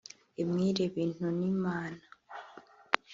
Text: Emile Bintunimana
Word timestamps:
Emile 0.41 0.83
Bintunimana 0.93 2.03